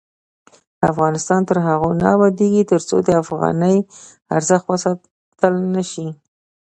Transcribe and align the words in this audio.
افغانستان 0.91 1.41
تر 1.49 1.57
هغو 1.67 1.89
نه 2.01 2.07
ابادیږي، 2.15 2.63
ترڅو 2.71 2.95
د 3.07 3.09
افغانۍ 3.23 3.77
ارزښت 4.35 4.65
وساتل 4.67 5.53
نشي. 5.75 6.07